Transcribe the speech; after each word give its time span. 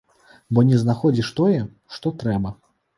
Бо 0.57 0.63
не 0.69 0.79
знаходзіш 0.85 1.31
тое, 1.43 1.61
што 1.95 2.17
трэба. 2.25 2.59